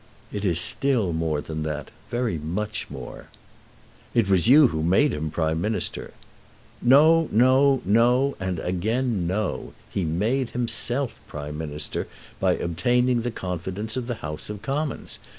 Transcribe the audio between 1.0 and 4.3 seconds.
more than that; very much more." "It